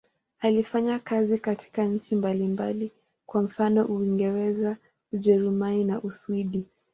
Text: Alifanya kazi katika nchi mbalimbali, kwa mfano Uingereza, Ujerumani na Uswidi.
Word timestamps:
Alifanya 0.39 0.99
kazi 0.99 1.37
katika 1.37 1.83
nchi 1.85 2.15
mbalimbali, 2.15 2.91
kwa 3.25 3.41
mfano 3.41 3.85
Uingereza, 3.85 4.77
Ujerumani 5.13 5.83
na 5.83 6.01
Uswidi. 6.01 6.65